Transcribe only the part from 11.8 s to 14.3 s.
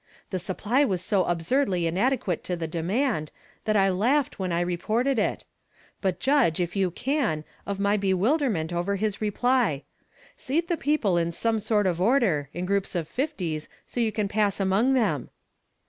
of order, in groups of fifties, so you can